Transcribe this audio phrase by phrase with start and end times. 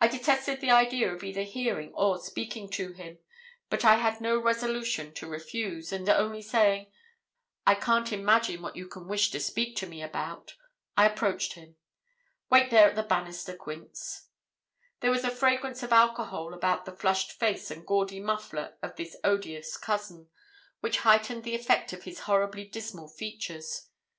[0.00, 3.18] I detested the idea of either hearing or speaking to him;
[3.68, 6.90] but I had no resolution to refuse, and only saying
[7.66, 10.54] 'I can't imagine what you can wish to speak to me about,'
[10.96, 11.76] I approached him.
[12.50, 14.28] 'Wait there at the banister, Quince.'
[15.00, 19.14] There was a fragrance of alcohol about the flushed face and gaudy muffler of this
[19.22, 20.30] odious cousin,
[20.80, 23.90] which heightened the effect of his horribly dismal features.